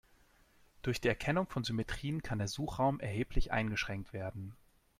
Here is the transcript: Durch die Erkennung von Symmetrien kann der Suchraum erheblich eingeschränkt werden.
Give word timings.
Durch 0.81 0.99
die 0.99 1.09
Erkennung 1.09 1.45
von 1.47 1.63
Symmetrien 1.63 2.23
kann 2.23 2.39
der 2.39 2.47
Suchraum 2.47 2.99
erheblich 2.99 3.51
eingeschränkt 3.51 4.13
werden. 4.13 4.55